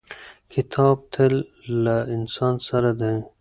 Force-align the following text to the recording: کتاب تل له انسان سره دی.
کتاب 0.53 0.97
تل 1.13 1.33
له 1.83 1.97
انسان 2.15 2.53
سره 2.67 2.91
دی. 2.99 3.15